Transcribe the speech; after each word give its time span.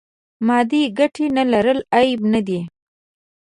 مادې 0.47 0.81
ګټې 0.99 1.25
نه 1.35 1.43
لرل 1.51 1.79
عیب 1.95 2.21
نه 2.33 2.41
دی. 2.47 2.59